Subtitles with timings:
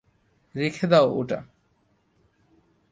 [0.55, 1.39] রেখে দাও ওটা।